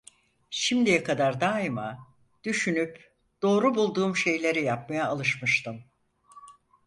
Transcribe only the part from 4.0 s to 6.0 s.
şeyleri yapmaya alışmıştım…